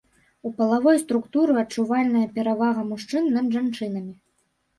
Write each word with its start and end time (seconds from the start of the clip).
У 0.49 0.51
палавой 0.61 0.95
структуры 1.01 1.57
адчувальная 1.63 2.25
перавага 2.39 2.87
мужчын 2.89 3.29
над 3.37 3.45
жанчынамі. 3.59 4.13